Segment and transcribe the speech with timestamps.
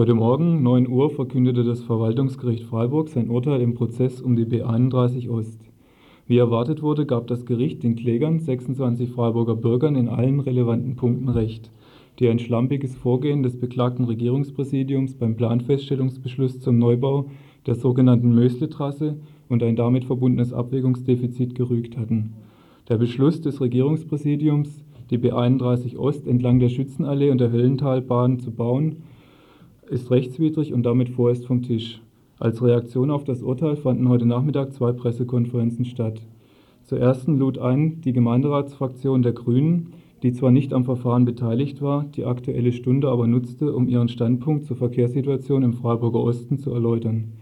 [0.00, 5.28] Heute Morgen, 9 Uhr, verkündete das Verwaltungsgericht Freiburg sein Urteil im Prozess um die B31
[5.28, 5.60] Ost.
[6.26, 11.28] Wie erwartet wurde, gab das Gericht den Klägern, 26 Freiburger Bürgern, in allen relevanten Punkten
[11.28, 11.70] Recht,
[12.18, 17.26] die ein schlampiges Vorgehen des beklagten Regierungspräsidiums beim Planfeststellungsbeschluss zum Neubau
[17.66, 19.18] der sogenannten Mösle-Trasse
[19.50, 22.32] und ein damit verbundenes Abwägungsdefizit gerügt hatten.
[22.88, 28.96] Der Beschluss des Regierungspräsidiums, die B31 Ost entlang der Schützenallee und der Höllentalbahn zu bauen,
[29.90, 32.00] ist rechtswidrig und damit vorerst vom Tisch.
[32.38, 36.22] Als Reaktion auf das Urteil fanden heute Nachmittag zwei Pressekonferenzen statt.
[36.84, 39.88] Zur ersten lud ein die Gemeinderatsfraktion der Grünen,
[40.22, 44.64] die zwar nicht am Verfahren beteiligt war, die Aktuelle Stunde aber nutzte, um ihren Standpunkt
[44.66, 47.32] zur Verkehrssituation im Freiburger Osten zu erläutern.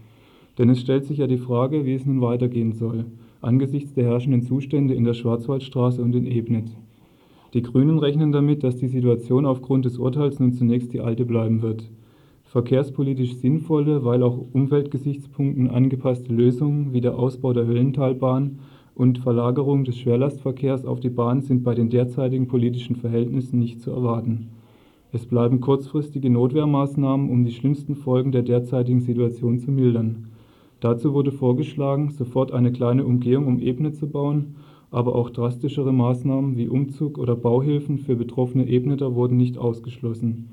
[0.57, 3.05] Denn es stellt sich ja die Frage, wie es nun weitergehen soll,
[3.41, 6.71] angesichts der herrschenden Zustände in der Schwarzwaldstraße und in Ebnet.
[7.53, 11.61] Die Grünen rechnen damit, dass die Situation aufgrund des Urteils nun zunächst die alte bleiben
[11.61, 11.89] wird
[12.49, 18.59] verkehrspolitisch sinnvolle, weil auch Umweltgesichtspunkten angepasste Lösungen wie der Ausbau der Höllentalbahn
[18.95, 23.91] und Verlagerung des Schwerlastverkehrs auf die Bahn sind bei den derzeitigen politischen Verhältnissen nicht zu
[23.91, 24.49] erwarten.
[25.11, 30.29] Es bleiben kurzfristige Notwehrmaßnahmen, um die schlimmsten Folgen der derzeitigen Situation zu mildern.
[30.79, 34.55] Dazu wurde vorgeschlagen, sofort eine kleine Umgehung um Ebene zu bauen,
[34.89, 40.49] aber auch drastischere Maßnahmen wie Umzug oder Bauhilfen für betroffene Ebneter wurden nicht ausgeschlossen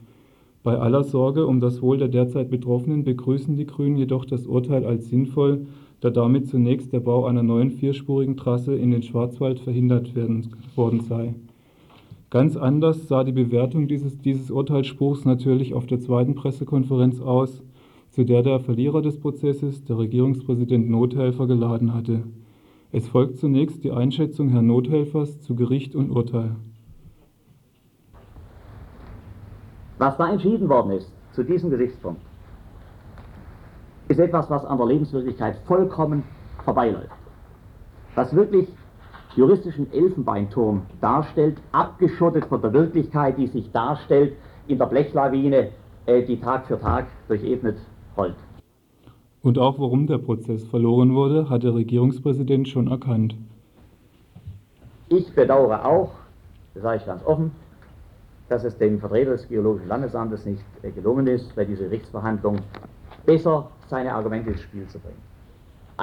[0.66, 4.84] bei aller Sorge um das Wohl der derzeit Betroffenen begrüßen die Grünen jedoch das Urteil
[4.84, 5.68] als sinnvoll,
[6.00, 11.02] da damit zunächst der Bau einer neuen vierspurigen Trasse in den Schwarzwald verhindert werden, worden
[11.02, 11.36] sei.
[12.30, 17.62] Ganz anders sah die Bewertung dieses, dieses Urteilsspruchs natürlich auf der zweiten Pressekonferenz aus,
[18.10, 22.24] zu der der Verlierer des Prozesses, der Regierungspräsident Nothelfer, geladen hatte.
[22.90, 26.56] Es folgt zunächst die Einschätzung Herrn Nothelfers zu Gericht und Urteil.
[29.98, 32.20] Was da entschieden worden ist zu diesem Gesichtspunkt,
[34.08, 36.22] ist etwas, was an der Lebenswirklichkeit vollkommen
[36.64, 37.10] vorbeiläuft.
[38.14, 38.68] Was wirklich
[39.36, 44.34] juristischen Elfenbeinturm darstellt, abgeschottet von der Wirklichkeit, die sich darstellt
[44.68, 45.68] in der Blechlawine,
[46.06, 47.78] äh, die Tag für Tag durchebnet
[48.16, 48.36] rollt.
[49.42, 53.36] Und auch warum der Prozess verloren wurde, hat der Regierungspräsident schon erkannt.
[55.08, 56.12] Ich bedauere auch,
[56.74, 57.52] das sage ich ganz offen,
[58.48, 62.58] dass es dem Vertreter des Geologischen Landesamtes nicht äh, gelungen ist, bei dieser Gerichtsverhandlung
[63.24, 65.20] besser seine Argumente ins Spiel zu bringen.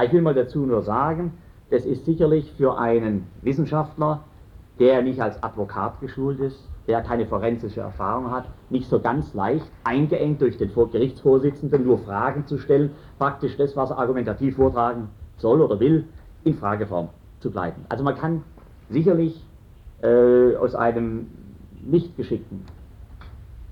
[0.03, 1.33] Ich will mal dazu nur sagen,
[1.69, 4.23] das ist sicherlich für einen Wissenschaftler,
[4.79, 9.65] der nicht als Advokat geschult ist, der keine forensische Erfahrung hat, nicht so ganz leicht,
[9.83, 15.61] eingeengt durch den Gerichtsvorsitzenden nur Fragen zu stellen, praktisch das, was er argumentativ vortragen soll
[15.61, 16.05] oder will,
[16.43, 17.85] in Frageform zu bleiben.
[17.89, 18.43] Also man kann
[18.89, 19.45] sicherlich
[20.01, 21.27] äh, aus einem
[21.85, 22.61] nicht geschickten,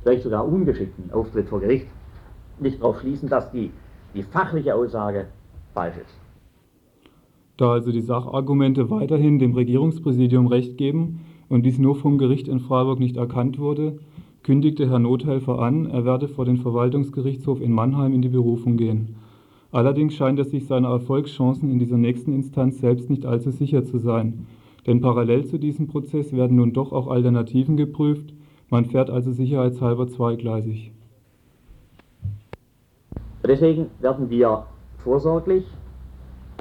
[0.01, 1.87] vielleicht sogar ungeschickten Auftritt vor Gericht
[2.59, 3.71] nicht darauf schließen, dass die,
[4.13, 5.27] die fachliche Aussage
[5.73, 6.15] falsch ist.
[7.57, 12.59] Da also die Sachargumente weiterhin dem Regierungspräsidium Recht geben und dies nur vom Gericht in
[12.59, 13.99] Freiburg nicht erkannt wurde,
[14.43, 19.15] kündigte Herr Nothelfer an, er werde vor den Verwaltungsgerichtshof in Mannheim in die Berufung gehen.
[19.71, 23.99] Allerdings scheint er sich seiner Erfolgschancen in dieser nächsten Instanz selbst nicht allzu sicher zu
[23.99, 24.47] sein,
[24.87, 28.33] denn parallel zu diesem Prozess werden nun doch auch Alternativen geprüft,
[28.69, 30.91] man fährt also sicherheitshalber zweigleisig.
[33.43, 34.65] Deswegen werden wir
[34.99, 35.65] vorsorglich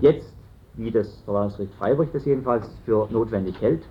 [0.01, 0.35] jetzt,
[0.75, 3.83] wie das Verwaltungsgericht Freiburg das jedenfalls für notwendig hält,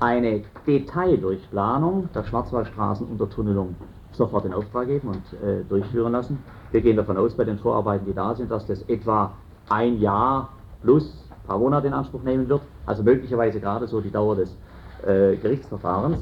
[0.00, 3.76] eine Detaildurchplanung der Schwarzwaldstraßenuntertunnelung
[4.12, 6.38] sofort in Auftrag geben und äh, durchführen lassen.
[6.72, 9.32] Wir gehen davon aus, bei den Vorarbeiten, die da sind, dass das etwa
[9.68, 10.50] ein Jahr
[10.82, 14.56] plus paar Monate in Anspruch nehmen wird also möglicherweise gerade so die Dauer des
[15.02, 16.18] äh, Gerichtsverfahrens.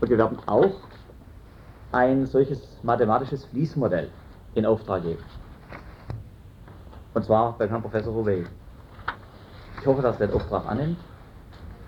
[0.00, 0.80] Und wir werden auch
[1.92, 4.10] ein solches mathematisches Fließmodell
[4.54, 5.22] in Auftrag geben.
[7.14, 8.46] Und zwar beim Herrn Professor Rouvet.
[9.80, 10.98] Ich hoffe, dass er den Auftrag annimmt,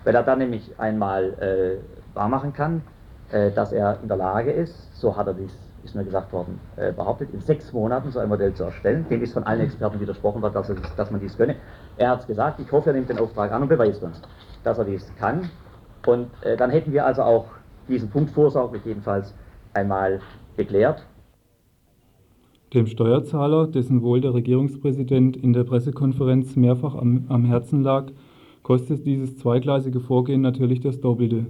[0.03, 2.81] weil er dann nämlich einmal äh, wahrmachen kann,
[3.29, 6.59] äh, dass er in der Lage ist, so hat er dies ist mir gesagt worden,
[6.75, 9.05] äh, behauptet, in sechs Monaten so ein Modell zu erstellen.
[9.09, 11.55] Dem ist von allen Experten widersprochen worden, dass, dass man dies könne.
[11.97, 14.21] Er hat es gesagt, ich hoffe, er nimmt den Auftrag an und beweist uns,
[14.63, 15.49] dass er dies kann.
[16.05, 17.45] Und äh, dann hätten wir also auch
[17.87, 19.33] diesen Punkt vorsorglich jedenfalls
[19.73, 20.19] einmal
[20.57, 21.05] geklärt.
[22.73, 28.11] Dem Steuerzahler, dessen Wohl der Regierungspräsident in der Pressekonferenz mehrfach am, am Herzen lag,
[28.61, 31.47] kostet dieses zweigleisige Vorgehen natürlich das Doppelte,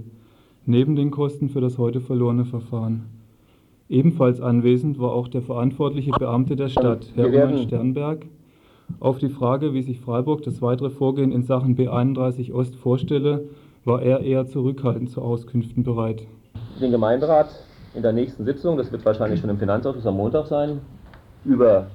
[0.64, 3.19] neben den Kosten für das heute verlorene Verfahren.
[3.90, 8.24] Ebenfalls anwesend war auch der verantwortliche Beamte der Stadt, Herr Roman Sternberg.
[9.00, 13.48] Auf die Frage, wie sich Freiburg das weitere Vorgehen in Sachen B31 Ost vorstelle,
[13.84, 16.22] war er eher zurückhaltend zu Auskünften bereit.
[16.80, 17.48] Den Gemeinderat
[17.96, 20.80] in der nächsten Sitzung, das wird wahrscheinlich schon im Finanzausschuss am Montag sein,
[21.44, 21.88] über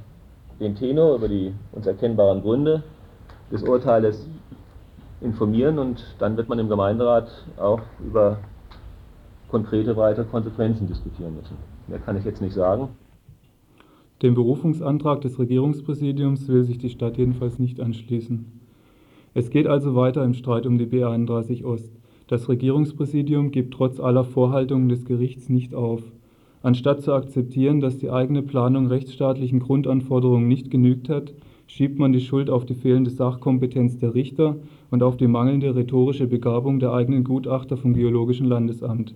[0.60, 2.84] den Tenor, über die uns erkennbaren Gründe
[3.54, 4.28] des Urteiles
[5.22, 8.40] informieren und dann wird man im Gemeinderat auch über
[9.56, 11.56] konkrete weitere Konsequenzen diskutieren müssen.
[11.88, 12.90] Mehr kann ich jetzt nicht sagen.
[14.22, 18.52] Dem Berufungsantrag des Regierungspräsidiums will sich die Stadt jedenfalls nicht anschließen.
[19.34, 21.90] Es geht also weiter im Streit um die B31 Ost.
[22.28, 26.04] Das Regierungspräsidium gibt trotz aller Vorhaltungen des Gerichts nicht auf.
[26.62, 31.34] Anstatt zu akzeptieren, dass die eigene Planung rechtsstaatlichen Grundanforderungen nicht genügt hat,
[31.68, 34.58] schiebt man die Schuld auf die fehlende Sachkompetenz der Richter
[34.92, 39.16] und auf die mangelnde rhetorische Begabung der eigenen Gutachter vom Geologischen Landesamt.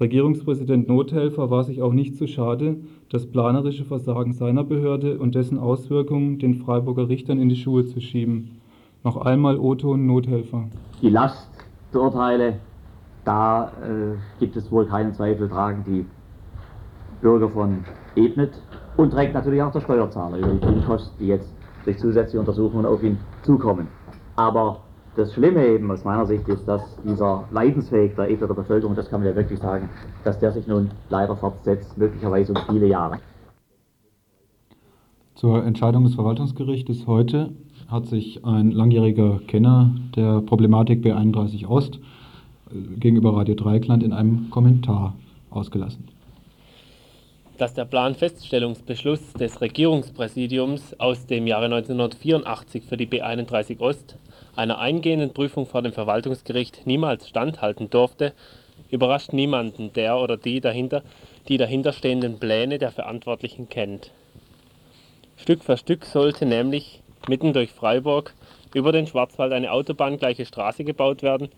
[0.00, 2.76] Regierungspräsident Nothelfer war sich auch nicht zu schade,
[3.10, 8.00] das planerische Versagen seiner Behörde und dessen Auswirkungen den Freiburger Richtern in die Schuhe zu
[8.00, 8.60] schieben.
[9.02, 10.68] Noch einmal O-Ton Nothelfer.
[11.02, 11.50] Die Last
[11.92, 12.60] der Urteile,
[13.24, 16.06] da äh, gibt es wohl keinen Zweifel, tragen die
[17.20, 17.84] Bürger von
[18.14, 18.52] Ebnet
[18.96, 21.52] und trägt natürlich auch der Steuerzahler über die Kosten, die jetzt
[21.84, 23.88] durch zusätzliche Untersuchungen auf ihn zukommen.
[24.36, 24.80] Aber
[25.16, 29.20] das Schlimme eben aus meiner Sicht ist, dass dieser Leidensweg der Ebner Bevölkerung, das kann
[29.20, 29.88] man ja wirklich sagen,
[30.24, 33.18] dass der sich nun leider fortsetzt, möglicherweise um viele Jahre.
[35.34, 37.50] Zur Entscheidung des Verwaltungsgerichtes heute
[37.86, 42.00] hat sich ein langjähriger Kenner der Problematik B31 Ost
[42.70, 45.14] äh, gegenüber Radio Dreikland in einem Kommentar
[45.50, 46.17] ausgelassen.
[47.58, 54.16] Dass der Planfeststellungsbeschluss des Regierungspräsidiums aus dem Jahre 1984 für die B31 Ost
[54.54, 58.32] einer eingehenden Prüfung vor dem Verwaltungsgericht niemals standhalten durfte,
[58.90, 61.02] überrascht niemanden, der oder die dahinter
[61.48, 64.12] die dahinterstehenden Pläne der Verantwortlichen kennt.
[65.36, 68.34] Stück für Stück sollte nämlich mitten durch Freiburg
[68.72, 71.48] über den Schwarzwald eine autobahngleiche Straße gebaut werden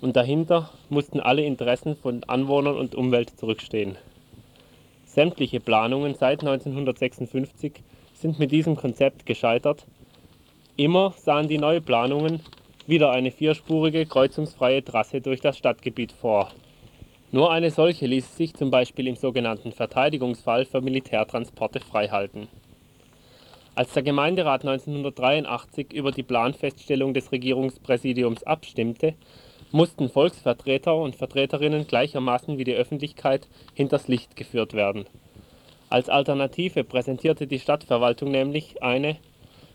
[0.00, 3.96] und dahinter mussten alle Interessen von Anwohnern und Umwelt zurückstehen.
[5.14, 7.82] Sämtliche Planungen seit 1956
[8.14, 9.84] sind mit diesem Konzept gescheitert
[10.78, 12.40] Immer sahen die Neuplanungen
[12.86, 16.50] wieder eine vierspurige kreuzungsfreie Trasse durch das Stadtgebiet vor.
[17.30, 22.48] Nur eine solche ließ sich zum Beispiel im sogenannten Verteidigungsfall für Militärtransporte freihalten.
[23.74, 29.12] Als der Gemeinderat 1983 über die Planfeststellung des Regierungspräsidiums abstimmte,
[29.72, 35.06] mussten Volksvertreter und Vertreterinnen gleichermaßen wie die Öffentlichkeit hinters Licht geführt werden.
[35.88, 39.16] Als Alternative präsentierte die Stadtverwaltung nämlich eine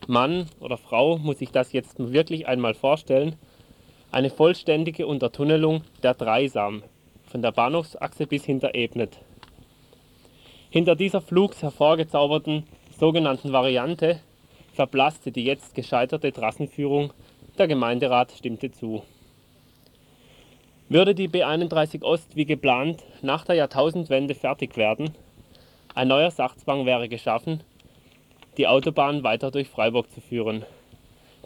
[0.06, 3.36] Mann oder Frau muss sich das jetzt wirklich einmal vorstellen,
[4.10, 6.82] eine vollständige Untertunnelung der Dreisam
[7.26, 9.18] von der Bahnhofsachse bis hinter Ebnet.
[10.70, 12.64] Hinter dieser flugs hervorgezauberten
[12.98, 14.20] sogenannten Variante
[14.72, 17.12] verblasste die jetzt gescheiterte Trassenführung,
[17.58, 19.02] der Gemeinderat stimmte zu.
[20.88, 25.14] Würde die B31 Ost wie geplant nach der Jahrtausendwende fertig werden,
[25.94, 27.62] ein neuer Sachzwang wäre geschaffen
[28.58, 30.64] die Autobahn weiter durch Freiburg zu führen.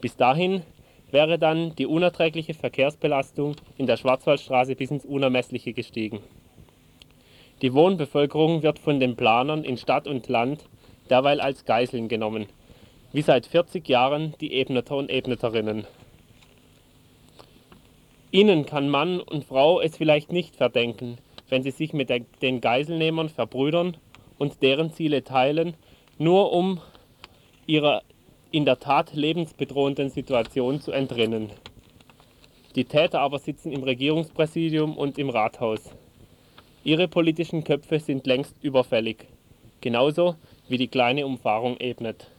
[0.01, 0.63] Bis dahin
[1.11, 6.21] wäre dann die unerträgliche Verkehrsbelastung in der Schwarzwaldstraße bis ins Unermessliche gestiegen.
[7.61, 10.65] Die Wohnbevölkerung wird von den Planern in Stadt und Land
[11.11, 12.47] derweil als Geiseln genommen,
[13.13, 15.87] wie seit 40 Jahren die Ebneter und Ebneterinnen.
[18.35, 21.19] Ihnen kann Mann und Frau es vielleicht nicht verdenken,
[21.51, 22.09] wenn sie sich mit
[22.41, 23.99] den Geiselnehmern verbrüdern
[24.39, 25.75] und deren Ziele teilen,
[26.17, 26.81] nur um
[27.67, 28.03] ihrer
[28.51, 31.51] in der Tat lebensbedrohenden Situation zu entrinnen.
[32.75, 35.91] Die Täter aber sitzen im Regierungspräsidium und im Rathaus.
[36.85, 39.27] Ihre politischen Köpfe sind längst überfällig,
[39.83, 40.37] genauso
[40.69, 42.31] wie die kleine Umfahrung ebnet